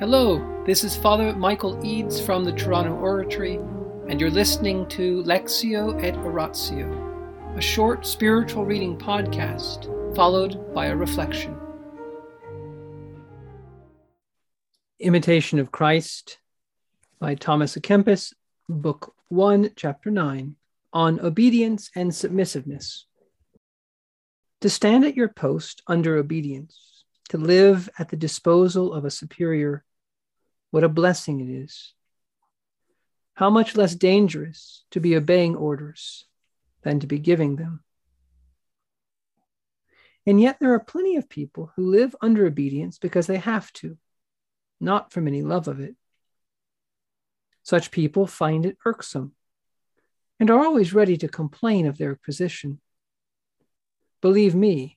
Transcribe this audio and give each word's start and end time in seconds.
Hello, 0.00 0.64
this 0.66 0.82
is 0.82 0.96
Father 0.96 1.32
Michael 1.36 1.78
Eads 1.86 2.20
from 2.20 2.42
the 2.42 2.50
Toronto 2.50 2.96
Oratory, 2.96 3.60
and 4.08 4.20
you're 4.20 4.28
listening 4.28 4.88
to 4.88 5.22
Lectio 5.22 6.02
et 6.02 6.16
Oratio, 6.16 7.54
a 7.56 7.60
short 7.60 8.04
spiritual 8.04 8.64
reading 8.64 8.98
podcast 8.98 9.86
followed 10.16 10.74
by 10.74 10.86
a 10.86 10.96
reflection. 10.96 11.56
Imitation 14.98 15.60
of 15.60 15.70
Christ 15.70 16.38
by 17.20 17.36
Thomas 17.36 17.76
à 17.76 17.80
Kempis, 17.80 18.32
Book 18.68 19.14
1, 19.28 19.70
Chapter 19.76 20.10
9, 20.10 20.56
on 20.92 21.20
obedience 21.20 21.88
and 21.94 22.12
submissiveness. 22.12 23.06
To 24.60 24.68
stand 24.68 25.04
at 25.04 25.14
your 25.14 25.28
post 25.28 25.82
under 25.86 26.16
obedience, 26.16 26.93
to 27.30 27.38
live 27.38 27.88
at 27.98 28.08
the 28.08 28.16
disposal 28.16 28.92
of 28.92 29.04
a 29.04 29.10
superior 29.10 29.84
what 30.70 30.84
a 30.84 30.88
blessing 30.88 31.40
it 31.40 31.48
is. 31.48 31.94
How 33.34 33.48
much 33.48 33.76
less 33.76 33.94
dangerous 33.94 34.84
to 34.90 35.00
be 35.00 35.16
obeying 35.16 35.54
orders 35.54 36.26
than 36.84 37.00
to 37.00 37.06
be 37.06 37.18
giving 37.18 37.56
them. 37.56 37.82
And 40.26 40.40
yet, 40.40 40.58
there 40.60 40.72
are 40.72 40.80
plenty 40.80 41.16
of 41.16 41.28
people 41.28 41.72
who 41.74 41.90
live 41.90 42.14
under 42.20 42.46
obedience 42.46 42.98
because 42.98 43.26
they 43.26 43.38
have 43.38 43.72
to, 43.74 43.98
not 44.80 45.12
from 45.12 45.26
any 45.26 45.42
love 45.42 45.68
of 45.68 45.80
it. 45.80 45.96
Such 47.62 47.90
people 47.90 48.26
find 48.26 48.64
it 48.64 48.78
irksome 48.86 49.32
and 50.38 50.50
are 50.50 50.64
always 50.64 50.94
ready 50.94 51.16
to 51.18 51.28
complain 51.28 51.86
of 51.86 51.98
their 51.98 52.14
position. 52.14 52.80
Believe 54.20 54.54
me, 54.54 54.96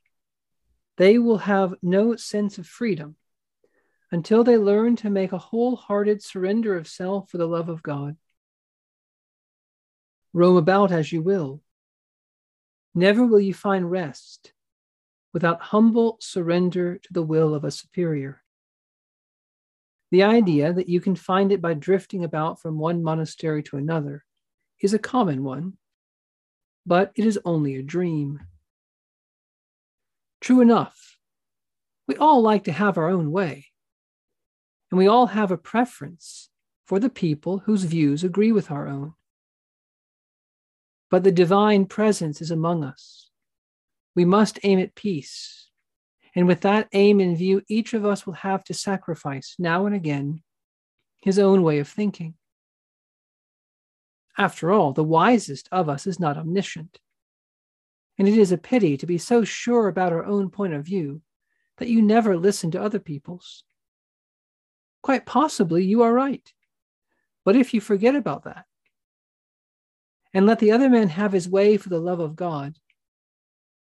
they 0.98 1.18
will 1.20 1.38
have 1.38 1.76
no 1.82 2.16
sense 2.16 2.58
of 2.58 2.68
freedom 2.68 3.16
until 4.12 4.44
they 4.44 4.58
learn 4.58 4.96
to 4.98 5.10
make 5.10 5.32
a 5.32 5.38
wholehearted 5.38 6.24
surrender 6.24 6.76
of 6.76 6.88
self 6.88 7.30
for 7.30 7.38
the 7.38 7.48
love 7.48 7.70
of 7.70 7.84
God. 7.84 8.18
Roam 10.34 10.58
about 10.58 10.92
as 10.92 11.12
you 11.12 11.22
will. 11.22 11.62
Never 12.96 13.26
will 13.26 13.40
you 13.40 13.54
find 13.54 13.90
rest 13.90 14.54
without 15.34 15.62
humble 15.62 16.18
surrender 16.20 16.98
to 16.98 17.14
the 17.14 17.22
will 17.22 17.54
of 17.54 17.64
a 17.64 17.72
superior. 17.72 18.42
The 20.10 20.24
idea 20.24 20.72
that 20.72 20.90
you 20.90 21.02
can 21.02 21.16
find 21.16 21.52
it 21.52 21.62
by 21.62 21.74
drifting 21.74 22.24
about 22.24 22.62
from 22.62 22.80
one 22.80 23.04
monastery 23.04 23.62
to 23.64 23.78
another 23.78 24.24
is 24.82 24.94
a 24.94 25.00
common 25.00 25.44
one, 25.44 25.74
but 26.86 27.12
it 27.16 27.26
is 27.26 27.40
only 27.44 27.76
a 27.76 27.84
dream. 27.84 28.40
True 30.42 30.62
enough, 30.62 31.18
we 32.08 32.16
all 32.16 32.42
like 32.42 32.66
to 32.66 32.72
have 32.72 32.98
our 32.98 33.10
own 33.10 33.32
way 33.32 33.68
and 34.92 34.98
we 34.98 35.08
all 35.08 35.28
have 35.28 35.52
a 35.52 35.58
preference 35.58 36.50
for 36.86 37.00
the 37.00 37.10
people 37.10 37.60
whose 37.60 37.84
views 37.84 38.24
agree 38.24 38.52
with 38.52 38.72
our 38.72 38.88
own. 38.88 39.14
But 41.10 41.24
the 41.24 41.32
divine 41.32 41.86
presence 41.86 42.42
is 42.42 42.52
among 42.52 42.84
us. 42.84 43.30
We 44.16 44.26
must 44.26 44.60
aim 44.64 44.80
at 44.80 44.96
peace. 44.96 45.70
And 46.36 46.48
with 46.48 46.62
that 46.62 46.88
aim 46.94 47.20
in 47.20 47.36
view, 47.36 47.62
each 47.68 47.94
of 47.94 48.06
us 48.06 48.26
will 48.26 48.34
have 48.34 48.64
to 48.66 48.74
sacrifice 48.74 49.56
now 49.60 49.86
and 49.86 49.96
again 49.96 50.44
his 51.22 51.40
own 51.40 51.64
way 51.64 51.80
of 51.80 51.88
thinking. 51.88 52.36
After 54.38 54.72
all, 54.72 54.94
the 54.94 55.04
wisest 55.04 55.68
of 55.72 55.90
us 55.90 56.06
is 56.06 56.20
not 56.20 56.38
omniscient. 56.38 57.00
And 58.18 58.28
it 58.28 58.38
is 58.38 58.52
a 58.52 58.58
pity 58.58 58.98
to 58.98 59.06
be 59.06 59.18
so 59.18 59.44
sure 59.44 59.88
about 59.88 60.12
our 60.12 60.26
own 60.26 60.50
point 60.50 60.74
of 60.74 60.86
view 60.86 61.22
that 61.78 61.90
you 61.90 62.02
never 62.02 62.36
listen 62.36 62.72
to 62.72 62.82
other 62.82 63.00
people's. 63.00 63.64
Quite 65.04 65.26
possibly 65.26 65.86
you 65.86 66.02
are 66.02 66.14
right. 66.14 66.52
But 67.46 67.56
if 67.56 67.74
you 67.74 67.80
forget 67.80 68.16
about 68.16 68.44
that 68.44 68.66
and 70.34 70.46
let 70.46 70.60
the 70.60 70.72
other 70.72 70.90
man 70.90 71.10
have 71.10 71.32
his 71.32 71.48
way 71.48 71.78
for 71.78 71.90
the 71.90 72.00
love 72.00 72.20
of 72.20 72.36
God, 72.36 72.78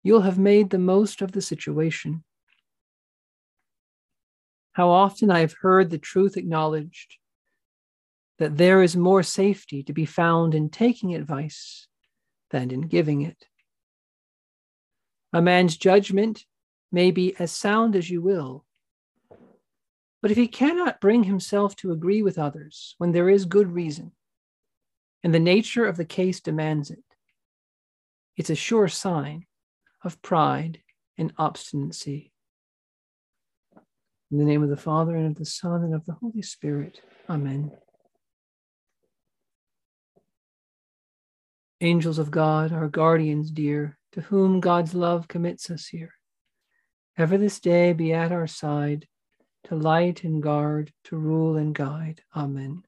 you'll 0.03 0.23
have 0.23 0.39
made 0.39 0.71
the 0.71 0.79
most 0.79 1.23
of 1.23 1.33
the 1.33 1.41
situation. 1.41 2.25
How 4.73 4.91
often 4.91 5.31
I 5.31 5.41
have 5.41 5.55
heard 5.61 5.91
the 5.91 5.99
truth 5.99 6.37
acknowledged 6.37 7.17
that 8.39 8.57
there 8.57 8.83
is 8.83 8.97
more 8.97 9.23
safety 9.23 9.83
to 9.83 9.93
be 9.93 10.05
found 10.05 10.55
in 10.55 10.71
taking 10.71 11.15
advice 11.15 11.89
than 12.51 12.71
in 12.71 12.83
giving 12.83 13.23
it. 13.23 13.47
A 15.33 15.43
man's 15.43 15.77
judgment 15.77 16.47
may 16.91 17.11
be 17.11 17.35
as 17.39 17.53
sound 17.53 17.95
as 17.95 18.09
you 18.09 18.23
will, 18.23 18.65
but 20.23 20.31
if 20.31 20.37
he 20.37 20.49
cannot 20.49 21.01
bring 21.01 21.25
himself 21.25 21.77
to 21.77 21.93
agree 21.93 22.23
with 22.23 22.39
others 22.39 22.95
when 22.99 23.13
there 23.13 23.29
is 23.29 23.45
good 23.45 23.71
reason, 23.73 24.13
and 25.23 25.35
the 25.35 25.39
nature 25.41 25.85
of 25.85 25.97
the 25.97 26.05
case 26.05 26.41
demands 26.41 26.91
it, 26.91 27.05
it's 28.37 28.51
a 28.51 28.55
sure 28.55 28.89
sign 28.89 29.45
of 30.03 30.23
pride 30.23 30.81
and 31.19 31.33
obstinacy. 31.37 32.33
In 34.31 34.39
the 34.39 34.45
name 34.45 34.63
of 34.63 34.71
the 34.71 34.77
Father, 34.77 35.17
and 35.17 35.27
of 35.27 35.35
the 35.35 35.45
Son, 35.45 35.83
and 35.83 35.95
of 35.95 36.05
the 36.07 36.13
Holy 36.15 36.43
Spirit. 36.43 37.01
Amen. 37.29 37.71
Angels 41.81 42.19
of 42.19 42.31
God, 42.31 42.73
our 42.73 42.89
guardians 42.89 43.51
dear, 43.51 43.98
to 44.13 44.21
whom 44.23 44.61
God's 44.61 44.95
love 44.95 45.29
commits 45.29 45.71
us 45.71 45.87
here, 45.87 46.15
ever 47.17 47.39
this 47.39 47.61
day 47.61 47.93
be 47.93 48.13
at 48.13 48.33
our 48.33 48.47
side 48.47 49.07
to 49.65 49.75
light 49.75 50.25
and 50.25 50.43
guard, 50.43 50.93
to 51.05 51.17
rule 51.17 51.57
and 51.57 51.75
guide. 51.75 52.23
Amen. 52.35 52.85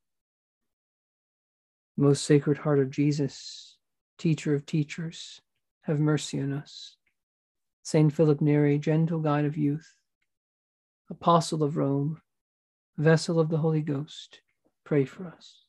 Most 1.97 2.25
Sacred 2.25 2.59
Heart 2.59 2.79
of 2.79 2.91
Jesus, 2.91 3.77
Teacher 4.19 4.55
of 4.55 4.65
teachers, 4.65 5.41
have 5.83 5.99
mercy 5.99 6.41
on 6.41 6.53
us. 6.53 6.97
Saint 7.83 8.13
Philip 8.13 8.41
Neri, 8.41 8.79
gentle 8.79 9.21
guide 9.21 9.45
of 9.45 9.57
youth, 9.57 9.97
Apostle 11.11 11.63
of 11.63 11.77
Rome, 11.77 12.21
vessel 12.97 13.41
of 13.41 13.49
the 13.49 13.59
Holy 13.59 13.83
Ghost, 13.83 14.41
pray 14.85 15.05
for 15.05 15.27
us. 15.27 15.65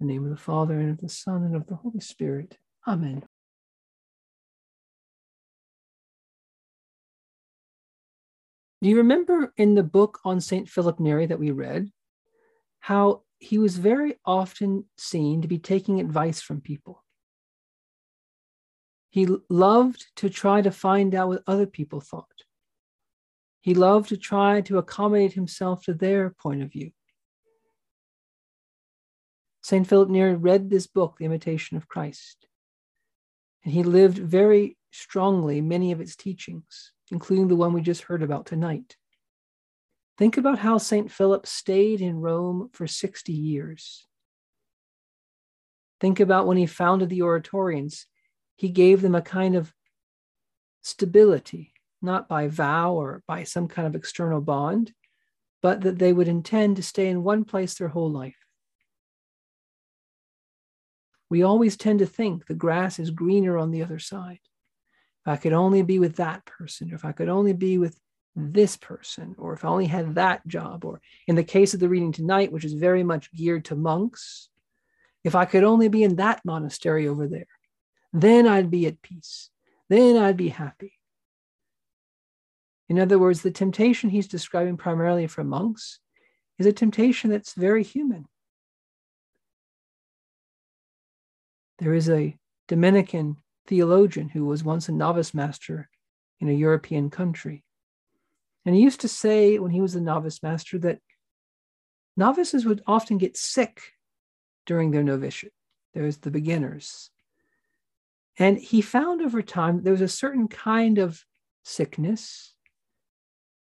In 0.00 0.06
the 0.06 0.12
name 0.12 0.24
of 0.24 0.30
the 0.30 0.36
Father, 0.36 0.78
and 0.78 0.90
of 0.90 0.98
the 0.98 1.08
Son, 1.08 1.42
and 1.44 1.56
of 1.56 1.66
the 1.66 1.76
Holy 1.76 2.00
Spirit. 2.00 2.58
Amen. 2.86 3.24
Do 8.80 8.88
you 8.88 8.96
remember 8.98 9.52
in 9.56 9.74
the 9.74 9.82
book 9.82 10.20
on 10.24 10.40
St. 10.40 10.68
Philip 10.68 11.00
Neri 11.00 11.26
that 11.26 11.40
we 11.40 11.50
read 11.50 11.90
how 12.80 13.22
he 13.38 13.58
was 13.58 13.76
very 13.76 14.14
often 14.24 14.84
seen 14.96 15.42
to 15.42 15.48
be 15.48 15.58
taking 15.58 15.98
advice 15.98 16.40
from 16.40 16.60
people? 16.60 17.04
He 19.10 19.26
loved 19.48 20.06
to 20.16 20.30
try 20.30 20.62
to 20.62 20.70
find 20.70 21.14
out 21.14 21.28
what 21.28 21.42
other 21.46 21.66
people 21.66 22.00
thought. 22.00 22.26
He 23.60 23.74
loved 23.74 24.10
to 24.10 24.16
try 24.16 24.60
to 24.62 24.78
accommodate 24.78 25.32
himself 25.32 25.82
to 25.84 25.94
their 25.94 26.30
point 26.30 26.62
of 26.62 26.70
view. 26.70 26.92
St. 29.62 29.86
Philip 29.86 30.08
Neri 30.08 30.34
read 30.34 30.70
this 30.70 30.86
book, 30.86 31.16
The 31.18 31.24
Imitation 31.24 31.76
of 31.76 31.88
Christ, 31.88 32.46
and 33.64 33.72
he 33.72 33.82
lived 33.82 34.18
very 34.18 34.76
strongly 34.90 35.60
many 35.60 35.92
of 35.92 36.00
its 36.00 36.16
teachings 36.16 36.92
including 37.10 37.48
the 37.48 37.56
one 37.56 37.72
we 37.72 37.80
just 37.80 38.02
heard 38.02 38.22
about 38.22 38.46
tonight. 38.46 38.96
Think 40.16 40.36
about 40.36 40.58
how 40.58 40.78
St. 40.78 41.10
Philip 41.10 41.46
stayed 41.46 42.00
in 42.00 42.20
Rome 42.20 42.70
for 42.72 42.86
60 42.86 43.32
years. 43.32 44.06
Think 46.00 46.20
about 46.20 46.46
when 46.46 46.56
he 46.56 46.66
founded 46.66 47.08
the 47.08 47.22
Oratorians, 47.22 48.06
he 48.56 48.68
gave 48.68 49.00
them 49.00 49.14
a 49.14 49.22
kind 49.22 49.54
of 49.54 49.72
stability, 50.82 51.72
not 52.02 52.28
by 52.28 52.48
vow 52.48 52.94
or 52.94 53.22
by 53.26 53.44
some 53.44 53.68
kind 53.68 53.86
of 53.86 53.94
external 53.94 54.40
bond, 54.40 54.92
but 55.62 55.80
that 55.82 55.98
they 55.98 56.12
would 56.12 56.28
intend 56.28 56.76
to 56.76 56.82
stay 56.82 57.08
in 57.08 57.22
one 57.22 57.44
place 57.44 57.74
their 57.74 57.88
whole 57.88 58.10
life. 58.10 58.36
We 61.30 61.42
always 61.42 61.76
tend 61.76 61.98
to 61.98 62.06
think 62.06 62.46
the 62.46 62.54
grass 62.54 62.98
is 62.98 63.10
greener 63.10 63.58
on 63.58 63.70
the 63.70 63.82
other 63.82 63.98
side. 63.98 64.40
I 65.28 65.36
could 65.36 65.52
only 65.52 65.82
be 65.82 65.98
with 65.98 66.16
that 66.16 66.44
person, 66.46 66.90
or 66.90 66.94
if 66.94 67.04
I 67.04 67.12
could 67.12 67.28
only 67.28 67.52
be 67.52 67.78
with 67.78 67.98
this 68.34 68.76
person, 68.76 69.34
or 69.38 69.52
if 69.52 69.64
I 69.64 69.68
only 69.68 69.86
had 69.86 70.14
that 70.14 70.46
job, 70.46 70.84
or 70.84 71.00
in 71.26 71.34
the 71.34 71.44
case 71.44 71.74
of 71.74 71.80
the 71.80 71.88
reading 71.88 72.12
tonight, 72.12 72.52
which 72.52 72.64
is 72.64 72.72
very 72.72 73.02
much 73.02 73.32
geared 73.34 73.64
to 73.66 73.76
monks, 73.76 74.48
if 75.24 75.34
I 75.34 75.44
could 75.44 75.64
only 75.64 75.88
be 75.88 76.02
in 76.02 76.16
that 76.16 76.40
monastery 76.44 77.08
over 77.08 77.26
there, 77.26 77.46
then 78.12 78.46
I'd 78.46 78.70
be 78.70 78.86
at 78.86 79.02
peace. 79.02 79.50
Then 79.88 80.16
I'd 80.16 80.36
be 80.36 80.48
happy. 80.48 80.92
In 82.88 82.98
other 82.98 83.18
words, 83.18 83.42
the 83.42 83.50
temptation 83.50 84.10
he's 84.10 84.28
describing 84.28 84.76
primarily 84.76 85.26
for 85.26 85.44
monks 85.44 85.98
is 86.58 86.66
a 86.66 86.72
temptation 86.72 87.30
that's 87.30 87.52
very 87.52 87.82
human. 87.82 88.26
There 91.78 91.92
is 91.92 92.08
a 92.08 92.36
Dominican 92.66 93.36
theologian 93.68 94.28
who 94.28 94.44
was 94.44 94.64
once 94.64 94.88
a 94.88 94.92
novice 94.92 95.32
master 95.32 95.88
in 96.40 96.48
a 96.48 96.52
European 96.52 97.10
country. 97.10 97.64
And 98.64 98.74
he 98.74 98.82
used 98.82 99.00
to 99.02 99.08
say 99.08 99.58
when 99.58 99.70
he 99.70 99.80
was 99.80 99.94
a 99.94 100.00
novice 100.00 100.42
master 100.42 100.78
that 100.80 101.00
Novices 102.18 102.66
would 102.66 102.82
often 102.84 103.16
get 103.16 103.36
sick 103.36 103.92
during 104.66 104.90
their 104.90 105.04
novitiate. 105.04 105.52
There's 105.94 106.16
the 106.16 106.32
beginners. 106.32 107.10
And 108.36 108.58
he 108.58 108.80
found 108.80 109.22
over 109.22 109.40
time 109.40 109.84
there 109.84 109.92
was 109.92 110.00
a 110.00 110.08
certain 110.08 110.48
kind 110.48 110.98
of 110.98 111.24
sickness 111.62 112.56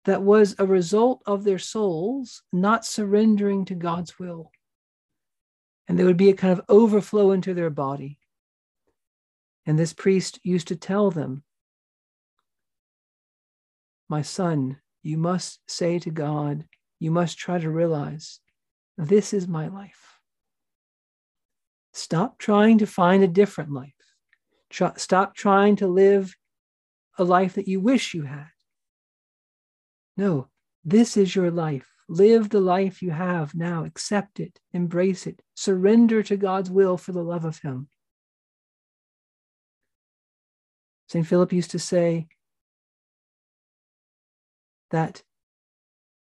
that 0.07 0.23
was 0.23 0.57
a 0.59 0.65
result 0.65 1.23
of 1.27 1.45
their 1.45 1.59
souls 1.59 2.43
not 2.51 2.87
surrendering 2.87 3.67
to 3.67 3.75
God's 3.75 4.19
will. 4.19 4.51
And 5.87 5.99
there 5.99 6.07
would 6.07 6.17
be 6.17 6.31
a 6.31 6.35
kind 6.35 6.59
of 6.59 6.65
overflow 6.67 7.33
into 7.33 7.53
their 7.53 7.69
body. 7.69 8.20
And 9.71 9.79
this 9.79 9.93
priest 9.93 10.41
used 10.43 10.67
to 10.67 10.75
tell 10.75 11.13
them, 11.13 11.45
My 14.09 14.21
son, 14.21 14.79
you 15.05 15.17
must 15.17 15.61
say 15.71 16.01
to 16.01 16.11
God, 16.11 16.65
you 16.99 17.13
must 17.13 17.39
try 17.39 17.61
to 17.61 17.71
realize 17.71 18.41
this 18.99 19.33
is 19.33 19.47
my 19.47 19.69
life. 19.69 20.19
Stop 21.93 22.37
trying 22.37 22.79
to 22.79 22.85
find 22.85 23.23
a 23.23 23.29
different 23.29 23.71
life. 23.71 23.95
stop 24.97 25.37
trying 25.37 25.77
to 25.77 25.87
live 25.87 26.35
a 27.17 27.23
life 27.23 27.55
that 27.55 27.69
you 27.69 27.79
wish 27.79 28.13
you 28.13 28.25
had. 28.25 28.51
No, 30.17 30.49
this 30.85 31.17
is 31.17 31.37
your 31.37 31.53
life. 31.53 31.89
Live 32.09 32.49
the 32.49 32.61
life 32.61 33.03
you 33.03 33.13
have 33.13 33.55
now. 33.55 33.85
Accept 33.85 34.41
it, 34.41 34.59
embrace 34.73 35.29
it, 35.29 35.41
surrender 35.55 36.25
to 36.25 36.37
God's 36.37 36.73
will 36.73 36.97
for 36.97 37.13
the 37.13 37.23
love 37.23 37.45
of 37.45 37.61
Him. 37.61 37.89
St. 41.11 41.27
Philip 41.27 41.53
used 41.53 41.73
to 41.73 41.81
say 41.81 42.29
that 44.93 45.25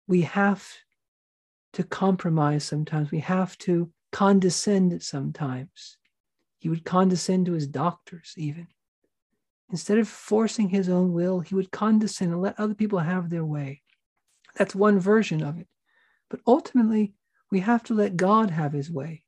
we 0.07 0.21
have 0.21 0.71
to 1.73 1.83
compromise 1.83 2.63
sometimes, 2.63 3.09
we 3.09 3.21
have 3.21 3.57
to 3.57 3.91
condescend 4.11 5.01
sometimes. 5.01 5.97
He 6.59 6.69
would 6.69 6.85
condescend 6.85 7.47
to 7.47 7.53
his 7.53 7.65
doctors, 7.65 8.35
even. 8.37 8.67
Instead 9.71 9.97
of 9.97 10.07
forcing 10.07 10.69
his 10.69 10.89
own 10.89 11.11
will, 11.11 11.39
he 11.39 11.55
would 11.55 11.71
condescend 11.71 12.31
and 12.31 12.41
let 12.43 12.59
other 12.59 12.75
people 12.75 12.99
have 12.99 13.31
their 13.31 13.45
way. 13.45 13.81
That's 14.57 14.75
one 14.75 14.99
version 14.99 15.41
of 15.41 15.57
it. 15.57 15.67
But 16.29 16.41
ultimately, 16.45 17.15
we 17.49 17.61
have 17.61 17.81
to 17.85 17.95
let 17.95 18.15
God 18.15 18.51
have 18.51 18.73
his 18.73 18.91
way. 18.91 19.23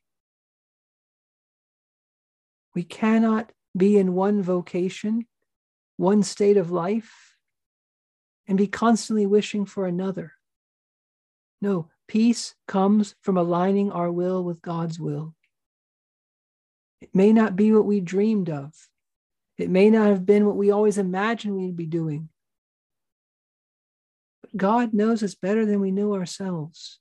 We 2.75 2.83
cannot 2.83 3.51
be 3.75 3.97
in 3.97 4.13
one 4.13 4.43
vocation, 4.43 5.25
one 5.99 6.23
state 6.23 6.55
of 6.55 6.71
life, 6.71 7.35
and 8.47 8.57
be 8.57 8.67
constantly 8.67 9.25
wishing 9.25 9.65
for 9.65 9.85
another. 9.85 10.31
No, 11.61 11.89
peace 12.07 12.55
comes 12.69 13.15
from 13.21 13.35
aligning 13.35 13.91
our 13.91 14.09
will 14.09 14.41
with 14.41 14.61
God's 14.61 14.97
will. 14.97 15.35
It 17.01 17.13
may 17.13 17.33
not 17.33 17.57
be 17.57 17.73
what 17.73 17.85
we 17.85 17.99
dreamed 17.99 18.49
of, 18.49 18.73
it 19.57 19.69
may 19.69 19.89
not 19.89 20.07
have 20.07 20.25
been 20.25 20.45
what 20.45 20.55
we 20.55 20.71
always 20.71 20.97
imagined 20.97 21.55
we'd 21.55 21.75
be 21.75 21.85
doing. 21.85 22.29
But 24.41 24.55
God 24.55 24.93
knows 24.93 25.21
us 25.21 25.35
better 25.35 25.65
than 25.65 25.81
we 25.81 25.91
know 25.91 26.13
ourselves. 26.13 26.99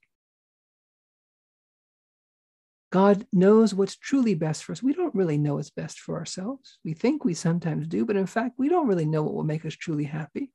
God 2.90 3.26
knows 3.32 3.74
what's 3.74 3.96
truly 3.96 4.34
best 4.34 4.64
for 4.64 4.72
us. 4.72 4.82
We 4.82 4.94
don't 4.94 5.14
really 5.14 5.36
know 5.36 5.56
what's 5.56 5.70
best 5.70 6.00
for 6.00 6.16
ourselves. 6.16 6.78
We 6.84 6.94
think 6.94 7.24
we 7.24 7.34
sometimes 7.34 7.86
do, 7.86 8.06
but 8.06 8.16
in 8.16 8.26
fact, 8.26 8.54
we 8.58 8.68
don't 8.68 8.86
really 8.86 9.04
know 9.04 9.22
what 9.22 9.34
will 9.34 9.44
make 9.44 9.66
us 9.66 9.74
truly 9.74 10.04
happy. 10.04 10.52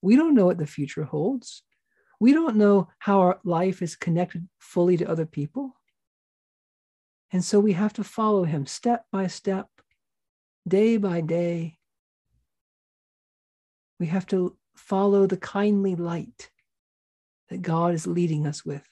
We 0.00 0.14
don't 0.16 0.34
know 0.34 0.46
what 0.46 0.58
the 0.58 0.66
future 0.66 1.04
holds. 1.04 1.62
We 2.20 2.32
don't 2.32 2.56
know 2.56 2.88
how 3.00 3.20
our 3.20 3.40
life 3.44 3.82
is 3.82 3.96
connected 3.96 4.48
fully 4.60 4.96
to 4.98 5.10
other 5.10 5.26
people. 5.26 5.74
And 7.32 7.44
so 7.44 7.58
we 7.58 7.72
have 7.72 7.94
to 7.94 8.04
follow 8.04 8.44
him 8.44 8.66
step 8.66 9.06
by 9.10 9.26
step, 9.26 9.66
day 10.68 10.98
by 10.98 11.22
day. 11.22 11.78
We 13.98 14.06
have 14.06 14.26
to 14.26 14.56
follow 14.76 15.26
the 15.26 15.36
kindly 15.36 15.96
light 15.96 16.50
that 17.48 17.62
God 17.62 17.94
is 17.94 18.06
leading 18.06 18.46
us 18.46 18.64
with. 18.64 18.86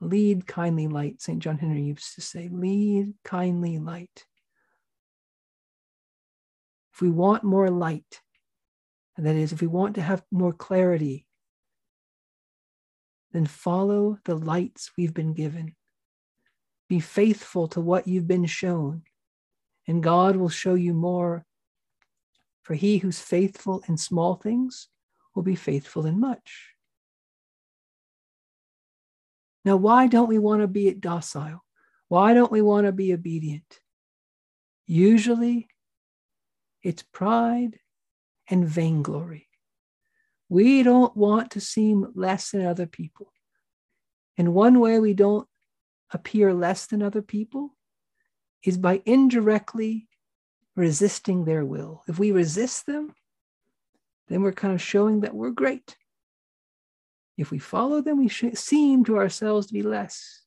Lead 0.00 0.46
kindly 0.46 0.88
light, 0.88 1.22
St. 1.22 1.38
John 1.38 1.58
Henry 1.58 1.82
used 1.82 2.14
to 2.14 2.20
say, 2.20 2.48
lead 2.52 3.14
kindly 3.24 3.78
light. 3.78 4.26
If 6.92 7.00
we 7.00 7.10
want 7.10 7.42
more 7.42 7.70
light, 7.70 8.20
and 9.16 9.26
that 9.26 9.36
is, 9.36 9.52
if 9.52 9.60
we 9.60 9.66
want 9.66 9.94
to 9.94 10.02
have 10.02 10.22
more 10.30 10.52
clarity, 10.52 11.26
then 13.32 13.46
follow 13.46 14.18
the 14.24 14.34
lights 14.36 14.92
we've 14.96 15.14
been 15.14 15.34
given. 15.34 15.74
Be 16.88 17.00
faithful 17.00 17.66
to 17.68 17.80
what 17.80 18.06
you've 18.06 18.28
been 18.28 18.46
shown, 18.46 19.02
and 19.88 20.02
God 20.02 20.36
will 20.36 20.48
show 20.48 20.74
you 20.74 20.94
more. 20.94 21.44
For 22.62 22.74
he 22.74 22.98
who's 22.98 23.20
faithful 23.20 23.82
in 23.88 23.96
small 23.96 24.36
things 24.36 24.88
will 25.34 25.42
be 25.42 25.56
faithful 25.56 26.06
in 26.06 26.20
much. 26.20 26.73
Now, 29.64 29.76
why 29.76 30.06
don't 30.06 30.28
we 30.28 30.38
want 30.38 30.62
to 30.62 30.68
be 30.68 30.92
docile? 30.92 31.64
Why 32.08 32.34
don't 32.34 32.52
we 32.52 32.60
want 32.60 32.86
to 32.86 32.92
be 32.92 33.12
obedient? 33.12 33.80
Usually, 34.86 35.68
it's 36.82 37.02
pride 37.02 37.78
and 38.48 38.68
vainglory. 38.68 39.48
We 40.50 40.82
don't 40.82 41.16
want 41.16 41.52
to 41.52 41.60
seem 41.60 42.12
less 42.14 42.50
than 42.50 42.66
other 42.66 42.86
people. 42.86 43.32
And 44.36 44.54
one 44.54 44.80
way 44.80 44.98
we 44.98 45.14
don't 45.14 45.48
appear 46.12 46.52
less 46.52 46.86
than 46.86 47.02
other 47.02 47.22
people 47.22 47.74
is 48.62 48.76
by 48.76 49.02
indirectly 49.06 50.08
resisting 50.76 51.44
their 51.44 51.64
will. 51.64 52.02
If 52.06 52.18
we 52.18 52.32
resist 52.32 52.86
them, 52.86 53.14
then 54.28 54.42
we're 54.42 54.52
kind 54.52 54.74
of 54.74 54.82
showing 54.82 55.20
that 55.20 55.34
we're 55.34 55.50
great. 55.50 55.96
If 57.36 57.50
we 57.50 57.58
follow 57.58 58.00
them, 58.00 58.18
we 58.18 58.28
seem 58.28 59.04
to 59.04 59.16
ourselves 59.18 59.66
to 59.66 59.72
be 59.72 59.82
less. 59.82 60.42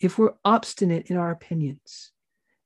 If 0.00 0.18
we're 0.18 0.34
obstinate 0.44 1.10
in 1.10 1.16
our 1.16 1.30
opinions, 1.30 2.12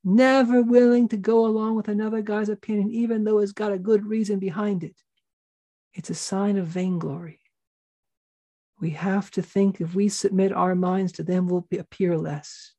never 0.02 0.62
willing 0.62 1.08
to 1.08 1.16
go 1.16 1.46
along 1.46 1.76
with 1.76 1.88
another 1.88 2.22
guy's 2.22 2.48
opinion, 2.48 2.90
even 2.90 3.24
though 3.24 3.38
it's 3.38 3.52
got 3.52 3.72
a 3.72 3.78
good 3.78 4.06
reason 4.06 4.38
behind 4.38 4.82
it, 4.82 4.96
it's 5.92 6.10
a 6.10 6.14
sign 6.14 6.56
of 6.56 6.66
vainglory. 6.66 7.40
We 8.80 8.90
have 8.90 9.30
to 9.32 9.42
think 9.42 9.80
if 9.80 9.94
we 9.94 10.08
submit 10.08 10.52
our 10.52 10.74
minds 10.74 11.12
to 11.12 11.22
them, 11.22 11.46
we'll 11.46 11.66
appear 11.78 12.16
less. 12.16 12.72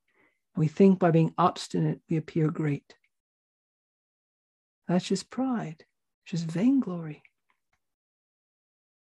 We 0.55 0.67
think 0.67 0.99
by 0.99 1.11
being 1.11 1.33
obstinate, 1.37 2.01
we 2.09 2.17
appear 2.17 2.49
great. 2.49 2.95
That's 4.87 5.05
just 5.05 5.29
pride, 5.29 5.85
just 6.25 6.45
vainglory. 6.45 7.21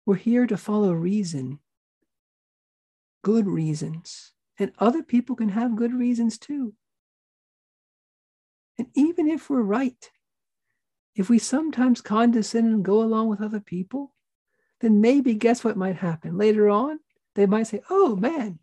We're 0.06 0.16
here 0.16 0.46
to 0.46 0.56
follow 0.56 0.92
reason, 0.92 1.60
good 3.22 3.46
reasons. 3.46 4.32
And 4.58 4.72
other 4.78 5.02
people 5.02 5.34
can 5.34 5.48
have 5.48 5.76
good 5.76 5.92
reasons 5.92 6.38
too. 6.38 6.74
And 8.78 8.88
even 8.94 9.28
if 9.28 9.48
we're 9.48 9.62
right, 9.62 10.10
if 11.16 11.28
we 11.28 11.38
sometimes 11.38 12.00
condescend 12.00 12.66
and 12.66 12.84
go 12.84 13.02
along 13.02 13.28
with 13.28 13.40
other 13.40 13.60
people, 13.60 14.14
then 14.80 15.00
maybe 15.00 15.34
guess 15.34 15.64
what 15.64 15.76
might 15.76 15.96
happen? 15.96 16.36
Later 16.36 16.68
on, 16.68 16.98
they 17.34 17.46
might 17.46 17.66
say, 17.66 17.80
Oh 17.88 18.14
man, 18.16 18.58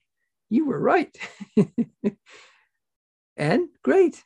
you 0.49 0.65
were 0.65 0.79
right. 0.79 1.17
and 3.37 3.67
great. 3.83 4.23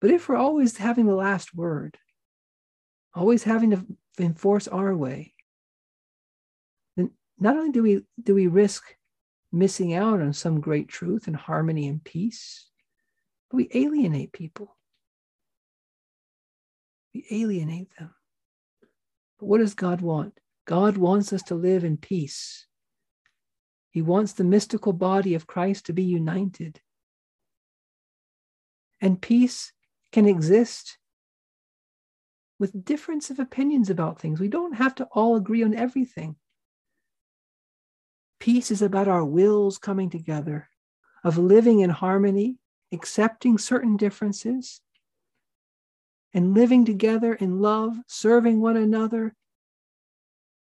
But 0.00 0.10
if 0.10 0.28
we're 0.28 0.36
always 0.36 0.76
having 0.78 1.06
the 1.06 1.14
last 1.14 1.54
word, 1.54 1.98
always 3.14 3.42
having 3.42 3.70
to 3.70 3.84
enforce 4.18 4.66
our 4.66 4.96
way, 4.96 5.34
not 7.40 7.56
only 7.56 7.72
do 7.72 7.82
we 7.82 8.04
do 8.22 8.34
we 8.34 8.46
risk 8.46 8.84
missing 9.52 9.94
out 9.94 10.20
on 10.20 10.32
some 10.32 10.60
great 10.60 10.88
truth 10.88 11.26
and 11.26 11.34
harmony 11.34 11.88
and 11.88 12.04
peace, 12.04 12.68
but 13.50 13.56
we 13.56 13.70
alienate 13.74 14.32
people. 14.32 14.76
We 17.14 17.26
alienate 17.30 17.88
them. 17.98 18.14
But 19.38 19.46
what 19.46 19.58
does 19.58 19.74
God 19.74 20.00
want? 20.00 20.38
God 20.66 20.96
wants 20.96 21.32
us 21.32 21.42
to 21.44 21.54
live 21.54 21.82
in 21.82 21.96
peace. 21.96 22.66
He 23.90 24.02
wants 24.02 24.34
the 24.34 24.44
mystical 24.44 24.92
body 24.92 25.34
of 25.34 25.48
Christ 25.48 25.86
to 25.86 25.92
be 25.92 26.04
united. 26.04 26.80
And 29.00 29.20
peace 29.20 29.72
can 30.12 30.26
exist 30.26 30.98
with 32.60 32.84
difference 32.84 33.30
of 33.30 33.40
opinions 33.40 33.90
about 33.90 34.20
things. 34.20 34.38
We 34.38 34.48
don't 34.48 34.74
have 34.74 34.94
to 34.96 35.08
all 35.12 35.34
agree 35.34 35.64
on 35.64 35.74
everything. 35.74 36.36
Peace 38.40 38.70
is 38.70 38.80
about 38.80 39.06
our 39.06 39.24
wills 39.24 39.76
coming 39.76 40.08
together, 40.08 40.70
of 41.22 41.36
living 41.36 41.80
in 41.80 41.90
harmony, 41.90 42.56
accepting 42.90 43.58
certain 43.58 43.98
differences, 43.98 44.80
and 46.32 46.54
living 46.54 46.86
together 46.86 47.34
in 47.34 47.60
love, 47.60 47.98
serving 48.06 48.60
one 48.60 48.78
another, 48.78 49.34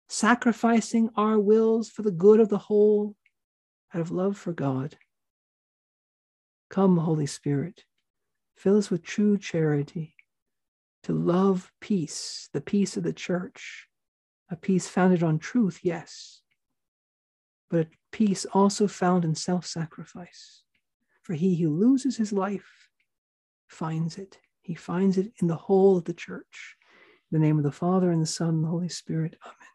sacrificing 0.07 1.10
our 1.15 1.39
wills 1.39 1.89
for 1.89 2.03
the 2.03 2.12
good 2.12 2.39
of 2.39 2.50
the 2.50 2.57
whole 2.57 3.15
out 3.93 4.01
of 4.01 4.12
love 4.12 4.38
for 4.38 4.53
God. 4.53 4.95
Come, 6.69 6.98
Holy 6.98 7.25
Spirit, 7.25 7.86
fill 8.55 8.77
us 8.77 8.91
with 8.91 9.01
true 9.01 9.39
charity 9.39 10.15
to 11.03 11.13
love 11.13 11.72
peace, 11.81 12.50
the 12.53 12.62
peace 12.62 12.95
of 12.95 13.03
the 13.03 13.13
church, 13.13 13.88
a 14.50 14.55
peace 14.55 14.88
founded 14.88 15.24
on 15.24 15.39
truth, 15.39 15.79
yes, 15.81 16.41
but 17.69 17.88
peace 18.12 18.45
also 18.53 18.88
found 18.88 19.25
in 19.25 19.36
self 19.36 19.65
sacrifice. 19.65 20.63
For 21.24 21.34
he 21.34 21.55
who 21.55 21.69
loses 21.69 22.17
his 22.17 22.31
life 22.31 22.89
finds 23.67 24.17
it. 24.17 24.38
He 24.62 24.75
finds 24.75 25.17
it 25.17 25.31
in 25.41 25.48
the 25.48 25.55
whole 25.55 25.98
of 25.98 26.05
the 26.05 26.13
church. 26.13 26.75
In 27.31 27.39
the 27.39 27.45
name 27.45 27.57
of 27.57 27.63
the 27.63 27.72
Father, 27.72 28.12
and 28.12 28.22
the 28.22 28.27
Son, 28.27 28.50
and 28.50 28.63
the 28.63 28.69
Holy 28.69 28.89
Spirit. 28.89 29.36
Amen. 29.43 29.75